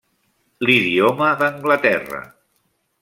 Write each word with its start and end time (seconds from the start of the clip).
L'idioma 0.69 1.27
d'Anglaterra. 1.43 2.23